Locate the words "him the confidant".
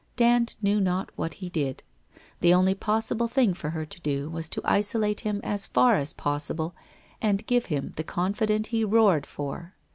7.67-8.65